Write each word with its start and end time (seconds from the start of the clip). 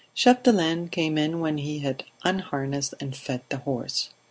Chapdelaine 0.15 0.87
came 0.89 1.15
in 1.15 1.41
when 1.41 1.59
he 1.59 1.81
had 1.81 2.05
unharnessed 2.23 2.95
and 2.99 3.15
fed 3.15 3.43
the 3.49 3.57
horse. 3.57 4.09